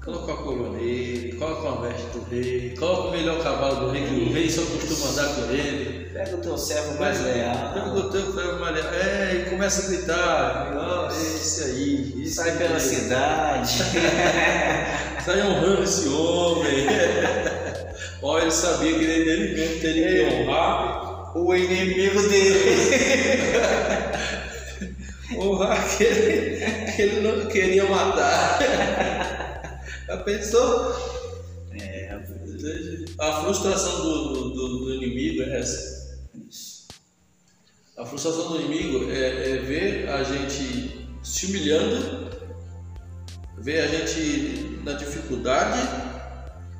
Coloca 0.04 0.32
a 0.32 0.36
coroa 0.36 0.70
nele, 0.76 1.32
coloca 1.36 1.68
uma 1.68 1.80
veste 1.88 2.06
do 2.10 2.22
rei, 2.30 2.76
coloca 2.76 3.08
o 3.08 3.10
melhor 3.10 3.42
cavalo 3.42 3.86
do 3.86 3.90
rei, 3.90 4.06
que 4.06 4.14
o 4.14 4.32
rei 4.32 4.48
só 4.48 4.62
costuma 4.62 5.10
andar 5.10 5.34
com 5.34 5.50
ele. 5.52 6.06
Pega 6.10 6.36
o 6.36 6.40
teu 6.40 6.56
servo 6.56 6.98
mais 7.00 7.18
Pega 7.18 7.34
leal. 7.34 7.96
o 7.96 8.10
teu 8.10 8.32
ferro 8.32 8.60
mais 8.60 8.74
leal. 8.76 8.94
É, 8.94 9.34
e 9.34 9.50
começa 9.50 9.82
a 9.84 9.88
gritar. 9.90 10.76
"Ó, 10.78 11.08
esse 11.08 11.64
aí, 11.64 12.22
esse 12.22 12.34
Sai 12.36 12.56
pela 12.56 12.74
aí." 12.74 12.80
cidade. 12.80 13.72
Sai 15.24 15.42
honrando 15.42 15.82
esse 15.82 16.08
homem. 16.08 16.86
Olha, 18.28 18.42
ele 18.42 18.50
sabia 18.50 18.92
que 18.98 19.04
ele, 19.04 19.30
ele 19.30 19.54
mesmo 19.54 19.80
teria 19.80 20.08
que 20.30 20.34
honrar, 20.34 21.36
O 21.38 21.54
inimigo 21.54 22.20
dele. 22.28 22.58
honrar 25.38 25.80
aquele 25.84 26.92
que 26.92 27.02
ele 27.02 27.20
não 27.20 27.46
queria 27.46 27.84
matar. 27.88 28.58
Já 30.08 30.16
pensou? 30.18 30.92
É, 31.80 32.18
A 33.18 33.32
frustração 33.42 34.02
do, 34.02 34.32
do, 34.32 34.50
do- 34.50 34.78
do 34.86 34.94
inimigo 34.94 35.42
é 35.42 35.60
essa. 35.60 36.06
A 37.98 38.04
frustração 38.04 38.48
do 38.48 38.60
inimigo 38.60 39.10
é, 39.10 39.50
é 39.52 39.56
ver 39.58 40.08
a 40.08 40.22
gente 40.22 41.06
se 41.22 41.46
humilhando, 41.46 42.30
ver 43.58 43.80
a 43.80 43.86
gente 43.86 44.80
na 44.84 44.92
dificuldade 44.92 46.15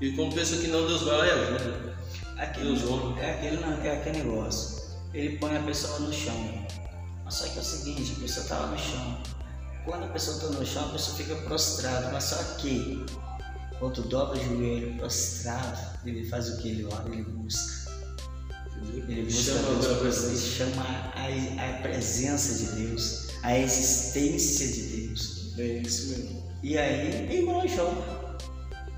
e 0.00 0.12
como 0.12 0.32
pensa 0.32 0.58
que 0.58 0.68
não, 0.68 0.86
Deus 0.86 1.02
vai 1.02 1.16
lá 1.16 1.26
e 1.26 1.30
ajuda. 1.30 1.96
aquele, 2.36 2.76
Deus 2.76 2.90
honra. 2.90 3.20
é, 3.20 3.34
aquele, 3.34 3.56
não, 3.56 3.72
é 3.82 3.96
aquele 3.96 4.18
negócio. 4.18 4.84
Ele 5.14 5.38
põe 5.38 5.56
a 5.56 5.62
pessoa 5.62 5.98
no 6.00 6.12
chão. 6.12 6.66
Mas 7.24 7.34
só 7.34 7.48
que 7.48 7.58
é 7.58 7.60
o 7.60 7.64
seguinte, 7.64 8.14
a 8.16 8.20
pessoa 8.20 8.42
está 8.44 8.58
lá 8.58 8.66
no 8.68 8.78
chão. 8.78 9.22
Quando 9.84 10.04
a 10.04 10.08
pessoa 10.08 10.36
está 10.36 10.48
no 10.48 10.66
chão, 10.66 10.84
a 10.84 10.92
pessoa 10.92 11.16
fica 11.16 11.34
prostrada. 11.36 12.10
Mas 12.12 12.24
só 12.24 12.36
que, 12.58 13.06
quando 13.78 14.02
dobra 14.02 14.38
o 14.38 14.44
joelho 14.44 14.96
prostrado, 14.98 15.98
ele 16.04 16.28
faz 16.28 16.50
o 16.50 16.58
que? 16.58 16.68
Ele 16.68 16.84
ora, 16.84 17.08
ele 17.08 17.22
busca. 17.22 17.90
Ele 19.08 19.22
busca 19.22 19.52
Chama 19.54 19.98
Deus, 20.02 20.24
ele 20.24 20.38
chama 20.38 20.82
a, 21.14 21.70
a 21.70 21.80
presença 21.80 22.54
de 22.54 22.86
Deus, 22.86 23.28
a 23.42 23.58
existência 23.58 24.66
de 24.68 24.82
Deus. 24.82 25.54
É 25.58 25.62
isso 25.78 26.08
mesmo. 26.08 26.52
E 26.62 26.76
aí, 26.76 27.28
é 27.30 27.40
igual 27.40 27.62
ao 27.62 27.68
João. 27.68 28.15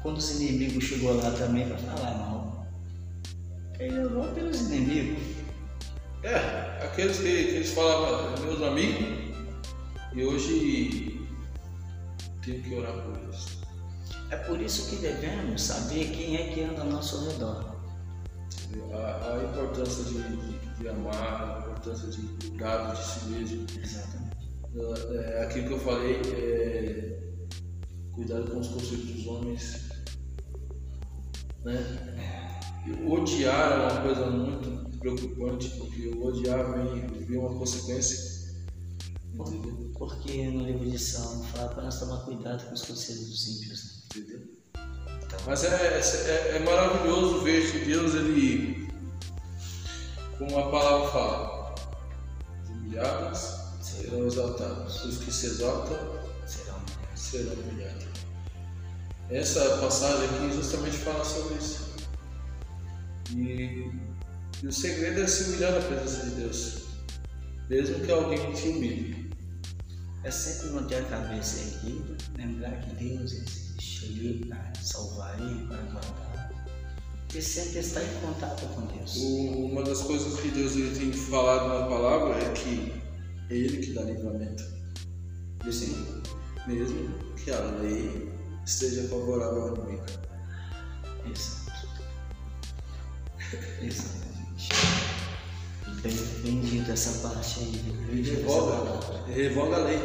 Quando 0.08 0.16
os 0.16 0.40
inimigos 0.40 0.84
chegou 0.84 1.14
lá 1.18 1.30
também 1.32 1.68
para 1.68 1.76
falar 1.76 2.16
mal, 2.16 2.66
ele 3.78 4.06
orou 4.06 4.32
pelos 4.32 4.58
inimigos. 4.62 5.22
É, 6.22 6.34
aqueles 6.82 7.18
que, 7.18 7.24
que 7.24 7.50
eles 7.56 7.72
falavam, 7.72 8.42
meus 8.42 8.62
amigos, 8.62 9.36
e 10.14 10.24
hoje 10.24 11.28
tenho 12.42 12.62
que 12.62 12.74
orar 12.74 12.94
por 13.02 13.18
eles. 13.18 13.58
É 14.30 14.36
por 14.38 14.58
isso 14.62 14.88
que 14.88 14.96
devemos 14.96 15.60
saber 15.60 16.06
quem 16.06 16.36
é 16.36 16.54
que 16.54 16.62
anda 16.62 16.80
ao 16.80 16.88
nosso 16.88 17.28
redor. 17.28 17.76
A, 18.90 19.34
a 19.34 19.44
importância 19.44 20.04
de, 20.04 20.78
de, 20.78 20.88
amar, 20.88 21.66
a 21.66 21.68
importância 21.68 22.08
de 22.08 22.22
cuidado 22.22 22.96
de 22.96 23.04
si 23.04 23.26
mesmo. 23.26 23.66
Exatamente. 23.78 24.38
É, 25.18 25.42
aquilo 25.42 25.68
que 25.68 25.74
eu 25.74 25.80
falei, 25.80 26.22
é, 26.34 27.18
cuidado 28.14 28.50
com 28.50 28.60
os 28.60 28.68
conceitos 28.68 29.10
dos 29.10 29.26
homens. 29.26 29.87
Né? 31.64 32.60
Odiar 33.06 33.72
é 33.72 33.76
uma 33.76 34.02
coisa 34.02 34.30
muito 34.30 34.98
preocupante, 34.98 35.68
porque 35.70 36.08
o 36.08 36.26
odiar 36.26 36.72
vem, 36.72 37.06
vem 37.26 37.38
uma 37.38 37.58
consequência. 37.58 38.38
Entendeu? 39.34 39.92
Porque 39.98 40.48
no 40.48 40.64
livro 40.64 40.90
de 40.90 40.98
Salmo 40.98 41.44
fala 41.44 41.68
para 41.68 41.82
nós 41.84 41.98
tomar 41.98 42.24
cuidado 42.24 42.66
com 42.66 42.74
os 42.74 42.82
conselhos 42.82 43.28
dos 43.28 43.48
ímpios. 43.48 43.84
né? 43.84 44.22
Entendeu? 44.22 44.58
Mas 45.46 45.64
é, 45.64 46.00
é, 46.00 46.56
é 46.56 46.58
maravilhoso 46.60 47.42
ver 47.42 47.70
que 47.70 47.84
Deus, 47.84 48.14
ele, 48.14 48.88
como 50.38 50.58
a 50.58 50.70
palavra 50.70 51.08
fala, 51.10 51.74
os 52.64 52.70
humilhados 52.70 53.58
serão 53.82 54.26
exaltados, 54.26 55.04
os 55.04 55.18
que 55.18 55.32
se 55.32 55.46
exaltam 55.46 55.96
Serão 56.46 56.80
serão 57.14 57.52
humilhados. 57.52 58.17
Essa 59.30 59.76
passagem 59.76 60.24
aqui 60.24 60.56
justamente 60.56 60.96
fala 60.98 61.22
sobre 61.22 61.56
isso. 61.56 61.88
E, 63.36 63.90
e 64.62 64.66
o 64.66 64.72
segredo 64.72 65.20
é 65.20 65.26
se 65.26 65.44
humilhar 65.44 65.72
na 65.72 65.80
presença 65.80 66.30
de 66.30 66.36
Deus, 66.36 66.84
mesmo 67.68 68.00
que 68.00 68.10
alguém 68.10 68.52
te 68.54 68.68
humilhe. 68.68 69.30
É 70.24 70.30
sempre 70.30 70.70
manter 70.70 70.96
a 70.96 71.04
cabeça 71.04 71.60
erguida, 71.60 72.16
lembrar 72.36 72.80
que 72.80 72.94
Deus 72.96 73.32
existe 73.32 74.06
ali 74.06 74.46
para 74.46 74.72
salvar 74.80 75.38
e 75.38 75.66
para 75.66 75.76
guardar. 75.76 76.52
E 77.34 77.42
sempre 77.42 77.80
estar 77.80 78.02
em 78.02 78.20
contato 78.20 78.66
com 78.74 78.86
Deus. 78.86 79.16
Uma 79.16 79.82
das 79.82 80.00
coisas 80.00 80.40
que 80.40 80.48
Deus 80.48 80.74
ele 80.74 80.98
tem 80.98 81.12
falado 81.12 81.68
na 81.68 81.86
palavra 81.86 82.34
é 82.42 82.52
que 82.52 82.98
é 83.50 83.54
Ele 83.54 83.76
que 83.76 83.92
dá 83.92 84.02
livramento. 84.02 84.64
Sim. 85.70 86.22
Mesmo 86.66 87.14
que 87.36 87.50
a 87.50 87.60
lei 87.60 88.27
esteja 88.68 89.08
favorável 89.08 89.62
ao 89.62 89.76
inimigo. 89.76 90.04
Exato. 91.24 91.88
Exatamente. 93.82 94.68
Bem, 96.02 96.16
bem 96.42 96.60
dito 96.60 96.92
essa 96.92 97.26
parte 97.26 97.60
aí. 97.60 97.72
Bem 98.06 98.18
Ele 98.18 98.30
revoga, 98.30 99.26
ele 99.28 99.48
revoga 99.48 99.76
a 99.76 99.84
lei 99.84 99.98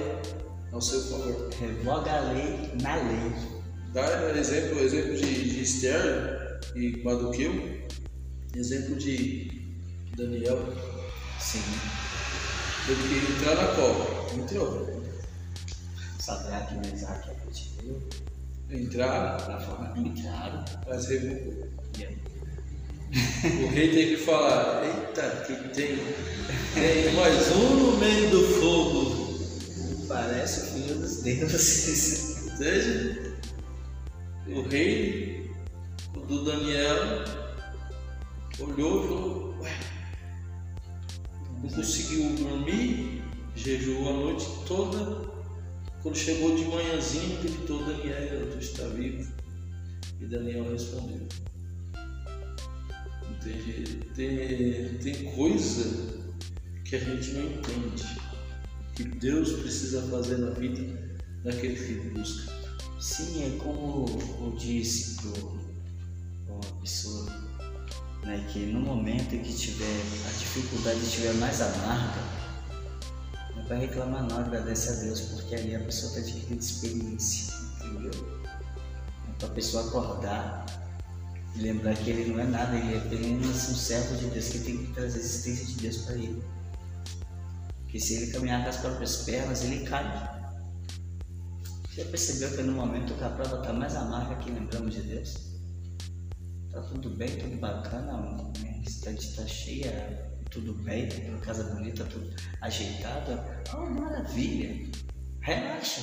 ao 0.72 0.82
seu 0.82 1.02
favor. 1.02 1.50
Revoga 1.60 2.12
a 2.12 2.32
lei 2.32 2.72
na 2.82 2.96
lei. 2.96 3.34
Dá 3.92 4.32
exemplo, 4.38 4.80
exemplo 4.80 5.18
de, 5.18 5.50
de 5.52 5.62
Esther 5.62 6.62
e 6.76 7.04
Maduqueu, 7.04 7.86
exemplo 8.56 8.96
de 8.96 9.78
Daniel. 10.16 10.58
Sim. 11.40 11.62
Teve 12.88 13.08
que 13.08 13.34
entrar 13.34 13.56
na 13.56 13.76
cova. 13.76 14.34
Entrou. 14.34 15.04
Sadraque, 16.20 16.76
Mesaque 16.76 17.30
e 17.30 17.32
Abednego. 17.32 18.33
Entrar, 18.70 19.48
Na 19.48 19.60
forma 19.60 19.94
entraram. 19.98 20.66
mas 20.88 21.08
revogou. 21.08 21.68
E 22.00 22.06
aí? 22.06 22.18
O 23.64 23.70
rei 23.70 23.92
tem 23.92 24.08
que 24.08 24.18
falar, 24.18 24.84
eita, 24.84 25.30
que 25.46 25.54
tem, 25.70 25.98
tem 26.74 27.14
mais 27.14 27.52
um 27.52 27.76
no 27.92 27.98
meio 27.98 28.30
do 28.32 28.42
fogo. 28.60 29.34
Parece 30.08 30.62
o 30.62 30.66
filho 30.74 31.00
dos 31.00 31.22
deuses. 31.22 32.48
Entende? 32.54 33.34
O 34.48 34.62
rei 34.68 35.52
do 36.28 36.44
Daniel 36.44 37.24
olhou 38.60 39.04
e 39.04 39.08
falou, 39.08 39.56
ué, 39.62 39.72
não 41.62 41.70
conseguiu 41.70 42.30
dormir, 42.36 43.22
jejuou 43.56 44.10
a 44.10 44.14
noite 44.14 44.48
toda. 44.68 45.33
Quando 46.04 46.18
chegou 46.18 46.54
de 46.54 46.66
manhãzinho, 46.66 47.42
gritou 47.42 47.86
Daniel, 47.86 48.52
tu 48.52 48.60
está 48.60 48.84
vivo. 48.90 49.32
E 50.20 50.26
Daniel 50.26 50.70
respondeu. 50.70 51.26
Entende? 53.32 54.02
Tem, 54.14 54.98
tem 54.98 55.32
coisa 55.32 56.24
que 56.84 56.98
a 56.98 57.00
gente 57.00 57.32
não 57.32 57.44
entende. 57.46 58.04
Que 58.98 59.06
Deus 59.06 59.54
precisa 59.54 60.02
fazer 60.10 60.40
na 60.40 60.50
vida 60.50 61.22
daquele 61.42 61.76
que 61.76 62.10
busca. 62.10 62.52
Sim, 63.00 63.46
é 63.46 63.58
como 63.58 64.06
eu 64.42 64.56
disse 64.60 65.16
para 65.22 66.54
uma 66.54 66.82
pessoa, 66.82 67.30
né, 68.24 68.46
que 68.52 68.60
no 68.60 68.82
momento 68.82 69.36
em 69.36 69.42
que 69.42 69.54
tiver 69.54 70.02
a 70.28 70.38
dificuldade 70.38 71.00
estiver 71.00 71.34
mais 71.36 71.62
amarga, 71.62 72.43
para 73.68 73.78
reclamar 73.78 74.24
não, 74.24 74.38
agradece 74.38 74.90
a 74.90 74.96
Deus, 75.04 75.22
porque 75.22 75.56
ali 75.56 75.76
a 75.76 75.80
pessoa 75.80 76.12
está 76.12 76.22
adquirindo 76.22 76.62
experiência. 76.62 77.54
Entendeu? 77.78 78.12
É 79.30 79.34
para 79.40 79.48
a 79.48 79.52
pessoa 79.52 79.88
acordar 79.88 80.66
e 81.56 81.62
lembrar 81.62 81.96
que 81.96 82.10
ele 82.10 82.32
não 82.32 82.40
é 82.40 82.46
nada, 82.46 82.78
ele 82.78 82.96
é 82.96 82.98
apenas 82.98 83.70
um 83.70 83.76
servo 83.76 84.16
de 84.18 84.28
Deus 84.28 84.50
que 84.50 84.60
tem 84.60 84.86
que 84.86 84.94
trazer 84.94 85.18
a 85.18 85.22
existência 85.22 85.66
de 85.66 85.76
Deus 85.76 85.98
para 85.98 86.16
ele. 86.16 86.44
Que 87.88 88.00
se 88.00 88.16
ele 88.16 88.32
caminhar 88.32 88.64
com 88.64 88.70
as 88.70 88.78
próprias 88.78 89.18
pernas, 89.18 89.64
ele 89.64 89.86
cai. 89.86 90.34
Já 91.92 92.06
percebeu 92.06 92.56
que 92.56 92.64
no 92.64 92.74
momento 92.74 93.14
que 93.14 93.24
a 93.24 93.30
prova 93.30 93.58
está 93.58 93.72
mais 93.72 93.96
amarga 93.96 94.36
que 94.38 94.50
lembramos 94.50 94.96
de 94.96 95.04
Deus? 95.04 95.54
Tá 96.72 96.82
tudo 96.82 97.12
bem, 97.12 97.30
tudo 97.38 97.56
bacana, 97.58 98.14
a 98.14 98.90
cidade 98.90 99.20
está 99.20 99.46
cheia, 99.46 100.33
tudo 100.54 100.74
bem, 100.74 101.10
tem 101.10 101.36
casa 101.40 101.64
bonita, 101.64 102.06
tudo 102.06 102.32
ajeitado. 102.62 103.40
Oh, 103.74 103.88
maravilha! 103.88 104.88
Relaxa! 105.42 106.02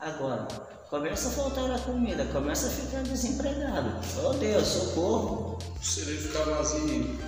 Agora, 0.00 0.48
começa 0.90 1.28
a 1.28 1.30
faltar 1.30 1.70
a 1.70 1.78
comida, 1.78 2.24
começa 2.26 2.66
a 2.66 2.70
ficar 2.70 3.02
desempregado. 3.04 3.92
Oh 4.24 4.32
Deus, 4.34 4.66
socorro! 4.66 5.58
O 5.80 5.84
celeiro 5.84 6.22
fica 6.22 6.44
vazio. 6.44 7.18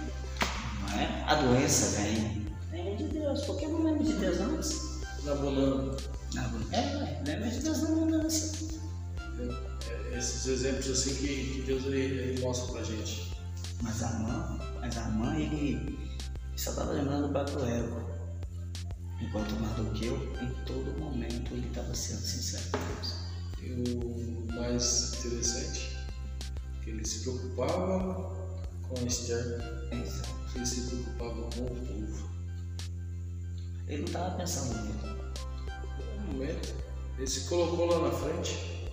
Não 0.81 0.99
é? 0.99 1.25
A 1.29 1.35
doença 1.37 2.01
vem. 2.01 2.47
Lembra 2.73 2.97
de 2.97 3.05
Deus, 3.05 3.45
por 3.45 3.57
que 3.57 3.67
não 3.69 3.85
lembra 3.85 4.05
de 4.05 4.13
Deus 4.15 4.41
antes? 4.41 5.01
Na 5.23 5.35
banana. 5.37 5.97
É, 6.73 7.23
lembra 7.25 7.49
de 7.49 7.61
Deus 7.61 7.83
na 7.83 7.89
mudança. 7.91 8.67
É, 9.89 10.19
esses 10.19 10.47
exemplos 10.47 10.91
assim 10.91 11.15
que, 11.15 11.55
que 11.55 11.63
Deus 11.67 11.85
ele, 11.85 12.01
ele 12.01 12.41
mostra 12.41 12.73
pra 12.73 12.83
gente. 12.83 13.33
Mas 13.81 14.03
a 14.03 14.11
mãe, 14.11 14.61
mas 14.81 14.97
a 14.97 15.09
mãe, 15.11 15.43
ele 15.43 16.06
só 16.57 16.71
estava 16.71 16.93
lembrando 16.93 17.29
do 17.29 17.33
próprio 17.33 17.65
ego. 17.65 18.17
Enquanto 19.21 19.53
Mardoqueu, 19.61 20.17
em 20.43 20.65
todo 20.65 20.99
momento, 20.99 21.53
ele 21.53 21.69
estava 21.69 21.95
sendo 21.95 22.21
sincero 22.21 22.65
com 22.71 22.79
Deus. 22.95 23.15
E 23.61 23.73
o 23.73 24.53
mais 24.55 25.15
interessante, 25.15 25.97
que 26.83 26.91
ele 26.91 27.07
se 27.07 27.21
preocupava 27.21 28.35
com 28.89 28.99
a 28.99 29.03
Esther, 29.03 29.61
Exato. 29.91 30.29
ele 30.55 30.67
se 30.67 30.81
preocupava 30.83 31.43
com 31.43 31.65
o 31.65 31.77
povo. 31.77 32.31
Ele 33.89 33.99
não 33.99 34.07
estava 34.07 34.37
pensando 34.37 34.75
nele. 34.83 35.17
No 36.19 36.33
momento, 36.33 36.75
ele 37.17 37.27
se 37.27 37.49
colocou 37.49 37.87
lá 37.87 38.09
na 38.09 38.11
frente 38.11 38.91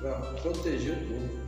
para 0.00 0.20
proteger 0.42 0.98
o 0.98 1.08
povo. 1.08 1.44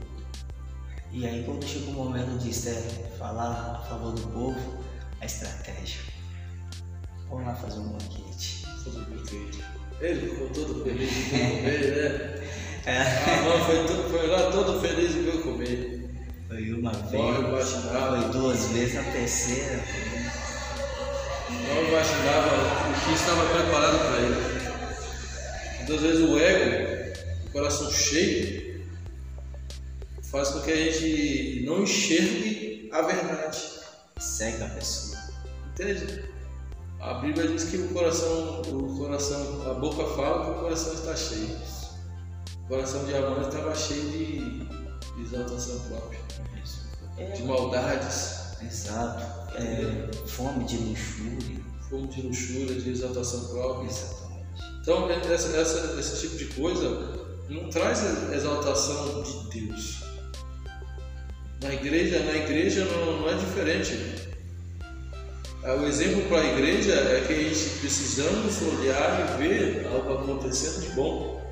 E 1.13 1.27
aí 1.27 1.45
quando 1.45 1.65
chega 1.65 1.91
o 1.91 1.93
momento 1.93 2.39
de 2.39 2.51
Esther 2.51 2.83
falar 3.19 3.77
a 3.77 3.85
favor 3.85 4.13
do 4.13 4.23
povo, 4.33 4.86
a 5.27 5.29
estratégia. 5.29 6.01
Vamos 7.29 7.47
lá 7.47 7.55
fazer 7.57 7.81
um 7.81 7.89
banquete. 7.89 8.65
Tudo 8.85 9.05
perfeito. 9.07 9.59
Ele 10.01 10.31
ficou 10.31 10.49
todo 10.51 10.85
feliz 10.85 11.11
de 11.11 11.21
ver 11.21 11.51
comer, 11.51 11.97
né? 11.97 12.47
É. 12.87 13.01
A 13.01 13.43
mãe 13.43 13.65
foi, 13.65 13.87
todo, 13.89 14.11
foi 14.11 14.27
lá 14.29 14.51
todo 14.53 14.81
feliz 14.81 15.13
de 15.13 15.21
ver 15.23 15.43
comer. 15.43 16.11
Foi 16.47 16.73
uma 16.75 16.93
vez, 16.93 17.71
foi 17.73 18.31
duas 18.31 18.67
vezes, 18.67 18.97
a 18.97 19.03
terceira. 19.03 19.83
mal 21.69 21.85
imaginava 21.85 22.51
o 22.89 23.05
que 23.05 23.15
estava 23.15 23.47
preparado 23.47 23.99
para 23.99 24.21
ele. 24.21 25.79
Muitas 25.79 26.01
vezes 26.03 26.21
o 26.21 26.39
ego, 26.39 27.19
o 27.47 27.51
coração 27.51 27.91
cheio, 27.91 28.87
faz 30.23 30.51
com 30.51 30.61
que 30.61 30.71
a 30.71 30.77
gente 30.77 31.65
não 31.67 31.83
enxergue 31.83 32.89
a 32.93 33.03
verdade. 33.03 33.77
Cega 34.19 34.65
a 34.67 34.71
pessoa. 34.71 35.19
Entende? 35.73 36.25
A 37.01 37.15
Bíblia 37.15 37.49
diz 37.49 37.65
que 37.65 37.77
o 37.77 37.89
coração, 37.89 38.63
o 38.63 38.97
coração, 38.99 39.71
a 39.71 39.75
boca 39.75 40.05
fala 40.17 40.45
que 40.47 40.51
o 40.53 40.63
coração 40.63 40.95
está 40.95 41.15
cheio. 41.15 41.57
O 42.65 42.69
coração 42.69 43.05
de 43.05 43.15
Amã 43.15 43.43
estava 43.47 43.75
cheio 43.75 44.11
de, 44.11 44.65
de 45.15 45.23
exaltação 45.23 45.79
própria, 45.81 46.19
de 47.37 47.43
maldades, 47.45 48.47
Exato. 48.63 49.23
É, 49.57 50.11
fome 50.27 50.65
de 50.65 50.79
luxúria. 50.79 51.61
fome 51.89 52.07
de 52.09 52.23
luxúria, 52.23 52.81
de 52.81 52.91
exaltação 52.91 53.49
própria. 53.49 53.87
Exatamente. 53.87 54.47
Então, 54.81 55.11
essa, 55.11 55.57
essa- 55.57 56.01
esse 56.01 56.21
tipo 56.23 56.37
de 56.39 56.47
coisa 56.61 56.89
não 57.51 57.69
traz 57.69 58.01
exaltação 58.33 59.23
de 59.23 59.61
Deus. 59.61 60.03
Na 61.63 61.73
igreja, 61.73 62.19
na 62.21 62.35
igreja 62.35 62.85
não, 62.85 63.21
não 63.21 63.31
é 63.31 63.35
diferente. 63.35 63.99
Ah, 65.65 65.75
O 65.75 65.87
exemplo 65.87 66.23
para 66.29 66.43
a 66.43 66.53
igreja 66.53 66.93
é 66.93 67.25
que 67.27 67.33
a 67.33 67.37
gente 67.37 67.81
precisamos 67.81 68.63
olhar 68.63 69.39
e 69.41 69.43
ver 69.43 69.87
algo 69.87 70.13
acontecendo 70.13 70.83
de 70.83 70.95
bom. 70.95 71.45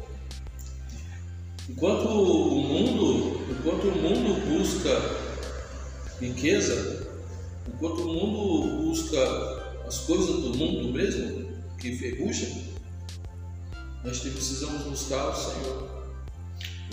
Enquanto 1.68 2.06
o 2.06 2.62
mundo, 2.62 3.40
enquanto 3.50 3.88
o 3.88 3.96
mundo 3.96 4.40
busca 4.46 4.90
riqueza, 6.20 7.08
enquanto 7.66 8.02
o 8.02 8.12
mundo 8.12 8.82
busca 8.82 9.18
as 9.86 10.00
coisas 10.00 10.26
do 10.26 10.54
mundo 10.54 10.92
mesmo, 10.92 11.48
que 11.78 11.88
enferruja, 11.88 12.46
nós 14.04 14.20
precisamos 14.20 14.82
buscar 14.82 15.30
o 15.30 15.34
Senhor, 15.34 15.93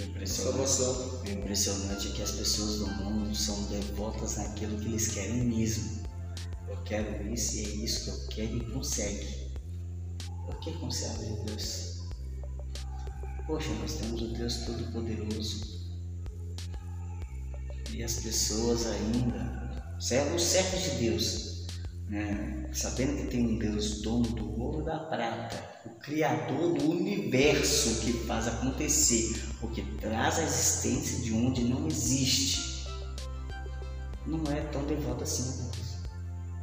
impressionante, 0.03 0.81
o 0.81 1.31
impressionante 1.31 2.07
é 2.07 2.11
que 2.11 2.21
as 2.21 2.31
pessoas 2.31 2.79
do 2.79 2.87
mundo 2.87 3.35
são 3.35 3.63
devotas 3.63 4.37
naquilo 4.37 4.77
que 4.79 4.85
eles 4.85 5.07
querem 5.09 5.45
mesmo. 5.45 6.01
Eu 6.67 6.77
quero 6.83 7.27
isso 7.33 7.57
e 7.57 7.65
é 7.65 7.69
isso 7.85 8.03
que 8.05 8.09
eu 8.09 8.27
quero 8.29 8.57
e 8.57 8.71
consegue. 8.71 9.51
Por 10.45 10.59
que 10.59 10.91
servo 10.91 11.23
de 11.23 11.45
Deus? 11.45 12.01
Poxa, 13.45 13.69
nós 13.81 13.93
temos 13.93 14.21
o 14.21 14.33
Deus 14.33 14.57
Todo-Poderoso. 14.65 15.81
E 17.91 18.03
as 18.03 18.19
pessoas 18.21 18.85
ainda, 18.87 19.97
servos, 19.99 20.41
servos 20.41 20.81
de 20.81 20.89
Deus, 20.97 21.67
né? 22.07 22.69
sabendo 22.73 23.17
que 23.17 23.27
tem 23.27 23.45
um 23.45 23.59
Deus 23.59 24.01
dono 24.01 24.27
do 24.29 24.59
ouro 24.59 24.85
da 24.85 24.99
prata, 24.99 25.80
Criador 26.03 26.73
do 26.73 26.89
universo 26.89 28.01
que 28.01 28.13
faz 28.25 28.47
acontecer, 28.47 29.39
o 29.61 29.67
que 29.67 29.83
traz 29.99 30.39
a 30.39 30.43
existência 30.43 31.19
de 31.19 31.31
onde 31.31 31.63
não 31.63 31.85
existe, 31.85 32.87
não 34.25 34.43
é 34.51 34.61
tão 34.71 34.83
devoto 34.85 35.23
assim 35.23 35.43
a 35.43 35.71
Deus. 35.71 35.91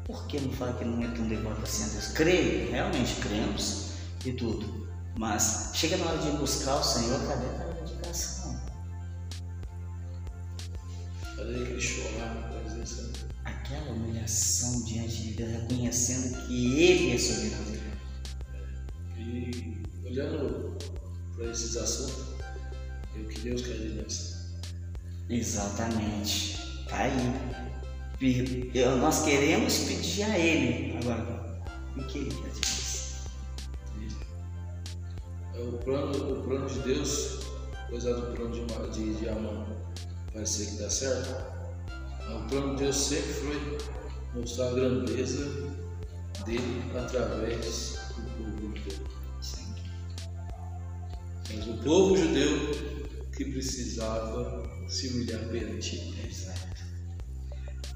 Por 0.05 0.27
que 0.27 0.40
não 0.40 0.51
fala 0.51 0.72
que 0.72 0.85
não 0.85 1.05
é 1.05 1.14
tão 1.14 1.29
devoto 1.29 1.62
assim 1.62 1.85
a 1.85 1.88
Deus? 1.88 2.09
Creio, 2.09 2.72
realmente 2.72 3.14
cremos 3.20 3.92
e 4.24 4.33
tudo, 4.33 4.88
mas 5.16 5.70
chega 5.72 5.96
na 5.98 6.07
hora 6.07 6.18
de 6.18 6.37
buscar 6.38 6.74
o 6.74 6.83
Senhor, 6.83 7.20
cadê 7.29 7.46
aquela 7.46 7.74
dedicação? 7.74 8.61
Cadê 11.37 11.62
aquele 11.62 11.81
chorar 11.81 12.35
na 12.35 12.48
presença? 12.48 13.12
Aquela 13.44 13.92
humilhação 13.92 14.83
diante 14.85 15.22
de 15.22 15.33
Deus, 15.35 15.53
reconhecendo 15.53 16.46
que 16.46 16.81
Ele 16.81 17.14
é 17.14 17.18
soberano. 17.18 17.67
E 19.38 20.07
olhando 20.07 20.77
para 21.37 21.46
esses 21.51 21.77
assuntos, 21.77 22.35
é 23.16 23.20
o 23.20 23.24
que 23.29 23.40
Deus 23.40 23.62
quer 23.62 23.74
de 23.79 23.88
nós. 24.03 24.38
Exatamente. 25.31 26.59
Tá 26.88 26.98
aí. 27.05 28.70
Eu- 28.74 28.96
Nós 28.96 29.22
queremos 29.24 29.79
pedir 29.85 30.22
a 30.24 30.38
Ele. 30.38 30.96
Agora, 30.98 31.61
o 31.96 32.03
que 32.05 32.18
Ele 32.18 32.31
quer 32.31 32.51
de 32.51 32.57
nós? 32.57 33.18
É 35.55 35.61
o 35.61 35.72
plano, 35.79 36.40
o 36.40 36.42
plano 36.44 36.66
de 36.68 36.79
Deus, 36.81 37.40
apesar 37.87 38.12
do 38.14 38.35
plano 38.35 38.53
de, 38.53 38.90
de, 38.92 39.14
de 39.20 39.29
Amã 39.29 39.66
parecer 40.33 40.66
que 40.70 40.83
dá 40.83 40.90
certo, 40.90 41.31
o 42.33 42.48
plano 42.48 42.77
de 42.77 42.83
Deus 42.85 42.96
sempre 42.96 43.33
foi 43.33 43.79
mostrar 44.35 44.68
a 44.68 44.72
grandeza 44.72 45.44
dele 46.44 46.83
através 46.96 47.98
do 48.16 48.22
povo 48.37 48.58
o 51.68 51.76
povo 51.83 52.16
judeu 52.16 52.70
que 53.37 53.44
precisava 53.44 54.62
se 54.88 55.09
humilhar 55.09 55.44
perante 55.48 55.96
ele. 55.96 56.28
Exato. 56.28 56.85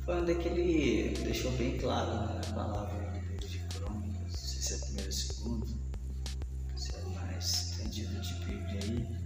Foi 0.05 0.17
onde 0.17 0.33
é 0.33 0.35
que 0.35 0.49
ele 0.49 1.17
deixou 1.25 1.51
bem 1.53 1.79
claro 1.79 2.27
né, 2.27 2.41
na 2.47 2.53
palavra 2.55 2.93
do 2.93 3.15
livro 3.15 3.49
de 3.49 3.59
Crônicas, 3.75 4.21
não 4.21 4.31
sei 4.31 4.63
se 4.63 4.75
é 4.75 4.79
primeiro 4.79 5.07
ou 5.07 5.13
segundo, 5.13 5.67
se 6.77 6.95
é 6.95 7.03
mais 7.15 7.73
entendido 7.79 8.21
de 8.21 8.35
Bíblia 8.45 8.81
aí. 8.83 9.23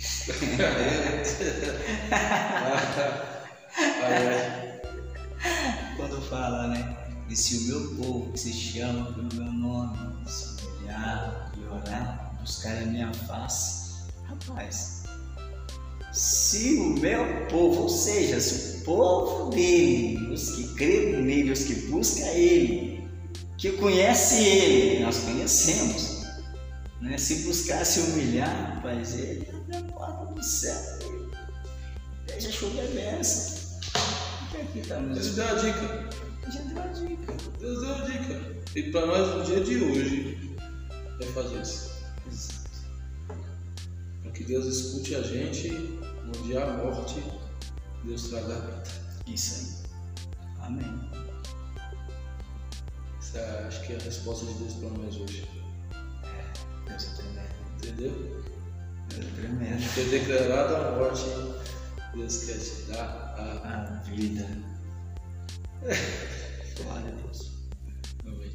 Quando 5.96 6.20
fala, 6.22 6.68
né? 6.68 6.96
E 7.28 7.36
se 7.36 7.58
o 7.58 7.62
meu 7.68 7.96
povo, 7.96 8.32
que 8.32 8.40
se 8.40 8.52
chama 8.52 9.12
pelo 9.12 9.34
meu 9.34 9.52
nome, 9.52 10.28
se 10.28 10.64
humilhar 10.64 11.52
e 11.56 11.64
orar, 11.66 12.36
buscar 12.40 12.76
a 12.76 12.86
minha 12.86 13.12
face, 13.12 13.79
rapaz, 14.30 15.02
se 16.12 16.74
o 16.76 16.98
meu 16.98 17.46
povo, 17.48 17.82
ou 17.82 17.88
seja, 17.88 18.40
se 18.40 18.78
o 18.78 18.84
povo 18.84 19.50
dele, 19.50 20.32
os 20.32 20.50
que 20.50 20.74
creem 20.74 21.22
nele, 21.22 21.52
os 21.52 21.64
que 21.64 21.74
buscam 21.88 22.26
ele, 22.26 22.90
que 23.60 23.72
conhece 23.72 24.42
Ele, 24.42 25.04
nós 25.04 25.18
conhecemos. 25.18 26.24
Né? 26.98 27.18
Se 27.18 27.46
buscar 27.46 27.84
se 27.84 28.00
humilhar, 28.00 28.76
rapaz, 28.76 29.14
Ele 29.14 29.46
abre 29.52 29.76
a 29.76 29.82
porta 29.92 30.32
do 30.32 30.42
céu. 30.42 30.98
Deixa 32.26 32.50
chover 32.50 32.88
bênção. 32.88 33.60
Aqui 34.62 34.80
tá 34.88 34.96
Deus 34.96 35.34
deu 35.34 35.44
a 35.46 35.54
dica. 35.54 36.08
Já 36.50 36.60
deu 36.60 36.82
a 36.82 36.86
dica. 36.86 37.34
Deus 37.58 37.80
deu 37.80 37.94
a 37.94 38.00
dica. 38.00 38.62
E 38.74 38.82
para 38.90 39.06
nós, 39.06 39.36
no 39.36 39.44
dia 39.44 39.60
de 39.62 39.84
hoje, 39.84 40.56
é 41.20 41.26
fazer 41.26 41.60
isso. 41.60 42.59
Que 44.40 44.46
Deus 44.46 44.64
escute 44.64 45.14
a 45.16 45.22
gente, 45.22 45.68
no 45.70 46.32
dia 46.46 46.60
da 46.60 46.72
morte, 46.72 47.22
Deus 48.04 48.30
traga 48.30 48.56
a 48.56 48.60
vida. 48.60 48.82
Isso 49.26 49.84
aí. 49.84 50.66
Amém. 50.66 51.10
Essa 53.18 53.38
é, 53.38 53.66
acho 53.66 53.86
que 53.86 53.92
é 53.92 53.96
a 53.96 53.98
resposta 53.98 54.46
de 54.46 54.54
Deus 54.54 54.72
para 54.72 54.88
nós 54.88 55.14
hoje. 55.16 55.46
Deus 56.86 57.04
é 57.04 57.16
tremendo. 57.16 57.54
Entendeu? 57.76 58.12
Deus 59.10 59.26
é 59.26 59.30
tremendo. 59.42 59.94
Ter 59.94 60.08
declarado 60.08 60.74
a 60.74 60.92
morte, 60.96 61.26
Deus 62.14 62.44
quer 62.44 62.58
te 62.58 62.90
dar 62.92 63.34
a 63.36 63.98
A 63.98 64.00
vida. 64.04 64.48
Glória 66.82 67.08
a 67.08 67.14
Deus. 67.26 67.50
Amém. 68.24 68.50